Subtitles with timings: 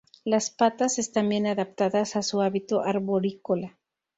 [0.25, 3.77] Las patas están bien adaptadas a su hábito arborícola.